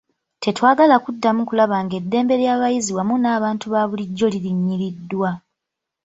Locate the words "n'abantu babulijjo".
3.19-4.25